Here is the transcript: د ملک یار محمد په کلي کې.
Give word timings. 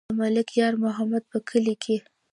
د 0.09 0.11
ملک 0.21 0.47
یار 0.61 0.73
محمد 0.83 1.23
په 1.31 1.37
کلي 1.49 1.75
کې. 1.83 1.97